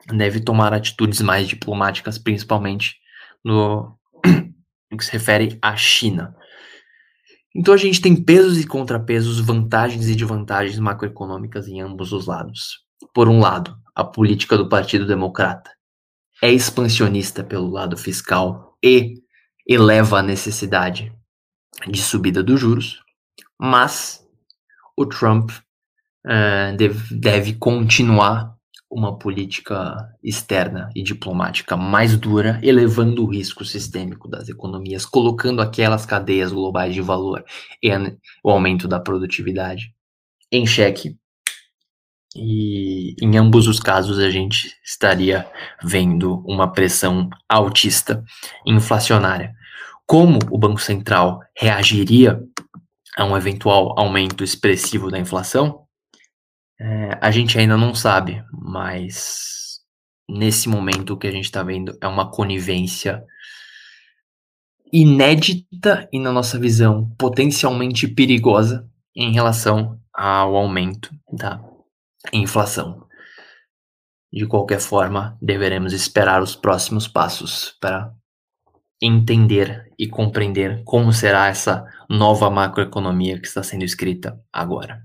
deve 0.09 0.41
tomar 0.41 0.73
atitudes 0.73 1.21
mais 1.21 1.49
diplomáticas, 1.49 2.19
principalmente 2.19 2.97
no, 3.45 3.97
no 4.91 4.97
que 4.97 5.05
se 5.05 5.13
refere 5.13 5.59
à 5.63 5.77
China. 5.77 6.35
Então 7.55 7.75
a 7.75 7.77
gente 7.77 8.01
tem 8.01 8.15
pesos 8.15 8.59
e 8.61 8.67
contrapesos, 8.67 9.41
vantagens 9.41 10.09
e 10.09 10.15
desvantagens 10.15 10.79
macroeconômicas 10.79 11.67
em 11.69 11.81
ambos 11.81 12.13
os 12.13 12.27
lados. 12.27 12.81
Por 13.13 13.29
um 13.29 13.41
lado, 13.41 13.77
a 13.95 14.05
política 14.05 14.57
do 14.57 14.69
Partido 14.69 15.07
Democrata 15.07 15.71
é 16.43 16.53
expansionista 16.53 17.43
pelo 17.43 17.69
lado 17.69 17.97
fiscal 17.97 18.77
e 18.83 19.15
eleva 19.67 20.19
a 20.19 20.23
necessidade 20.23 21.13
de 21.89 22.01
subida 22.01 22.43
dos 22.43 22.61
juros 22.61 23.03
mas 23.61 24.27
o 24.97 25.05
Trump 25.05 25.51
uh, 25.51 26.77
deve, 26.77 27.15
deve 27.15 27.53
continuar 27.55 28.57
uma 28.91 29.17
política 29.17 29.97
externa 30.23 30.89
e 30.97 31.03
diplomática 31.03 31.77
mais 31.77 32.17
dura, 32.17 32.59
elevando 32.63 33.23
o 33.23 33.31
risco 33.31 33.65
sistêmico 33.65 34.29
das 34.29 34.49
economias, 34.49 35.07
colocando 35.07 35.63
aquelas 35.63 36.05
cadeias 36.05 36.51
globais 36.51 36.93
de 36.93 37.01
valor 37.01 37.45
e 37.81 37.89
o 38.43 38.51
aumento 38.51 38.89
da 38.89 38.99
produtividade 38.99 39.95
em 40.51 40.67
xeque. 40.67 41.17
E 42.35 43.15
em 43.23 43.37
ambos 43.37 43.69
os 43.69 43.79
casos 43.79 44.19
a 44.19 44.31
gente 44.31 44.75
estaria 44.85 45.47
vendo 45.83 46.43
uma 46.47 46.73
pressão 46.73 47.29
altista 47.49 48.25
inflacionária. 48.67 49.53
Como 50.05 50.41
o 50.51 50.59
Banco 50.59 50.81
Central 50.81 51.41
reagiria 51.57 52.43
a 53.17 53.25
um 53.25 53.37
eventual 53.37 53.99
aumento 53.99 54.45
expressivo 54.45 55.11
da 55.11 55.19
inflação, 55.19 55.87
é, 56.79 57.19
a 57.21 57.31
gente 57.31 57.59
ainda 57.59 57.77
não 57.77 57.95
sabe, 57.95 58.43
mas 58.53 59.81
nesse 60.29 60.69
momento 60.69 61.15
o 61.15 61.17
que 61.19 61.27
a 61.27 61.33
gente 61.33 61.45
está 61.45 61.63
vendo 61.63 61.97
é 62.01 62.07
uma 62.07 62.31
conivência 62.31 63.23
inédita 64.93 66.09
e, 66.13 66.19
na 66.19 66.33
nossa 66.33 66.59
visão, 66.59 67.11
potencialmente 67.19 68.09
perigosa 68.09 68.89
em 69.15 69.33
relação 69.33 70.01
ao 70.13 70.57
aumento 70.57 71.11
da 71.33 71.63
inflação. 72.33 73.07
De 74.33 74.47
qualquer 74.47 74.81
forma, 74.81 75.37
deveremos 75.43 75.93
esperar 75.93 76.43
os 76.43 76.55
próximos 76.55 77.09
passos 77.09 77.77
para 77.81 78.13
entender 79.01 79.91
e 79.99 80.07
compreender 80.07 80.83
como 80.85 81.11
será 81.13 81.49
essa 81.49 81.85
nova 82.09 82.49
macroeconomia 82.51 83.39
que 83.39 83.47
está 83.47 83.63
sendo 83.63 83.85
escrita 83.85 84.39
agora. 84.53 85.01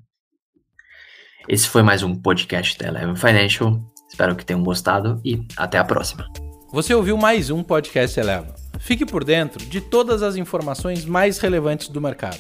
Esse 1.48 1.70
foi 1.70 1.84
mais 1.84 2.04
um 2.04 2.16
podcast 2.16 2.78
da 2.78 2.88
Eleven 2.88 3.16
Financial. 3.16 3.80
Espero 4.10 4.36
que 4.36 4.44
tenham 4.44 4.64
gostado 4.64 5.22
e 5.24 5.48
até 5.56 5.78
a 5.78 5.84
próxima. 5.84 6.28
Você 6.72 6.92
ouviu 6.94 7.16
mais 7.16 7.50
um 7.50 7.64
podcast 7.64 8.20
Eleven. 8.20 8.52
Fique 8.80 9.06
por 9.06 9.24
dentro 9.24 9.66
de 9.66 9.80
todas 9.80 10.22
as 10.22 10.36
informações 10.36 11.06
mais 11.06 11.40
relevantes 11.40 11.88
do 11.88 12.02
mercado. 12.02 12.40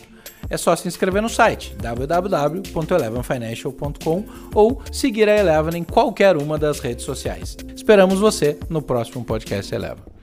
É 0.49 0.57
só 0.57 0.75
se 0.75 0.85
inscrever 0.87 1.21
no 1.21 1.29
site 1.29 1.73
www.elevenfinancial.com 1.75 4.25
ou 4.53 4.81
seguir 4.91 5.29
a 5.29 5.37
Eleven 5.37 5.79
em 5.79 5.83
qualquer 5.83 6.35
uma 6.35 6.57
das 6.57 6.79
redes 6.79 7.05
sociais. 7.05 7.55
Esperamos 7.73 8.19
você 8.19 8.59
no 8.69 8.81
próximo 8.81 9.23
podcast 9.23 9.73
Eleven. 9.73 10.14